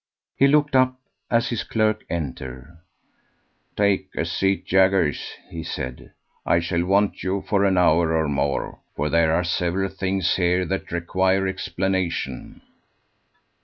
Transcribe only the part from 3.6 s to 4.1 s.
"Take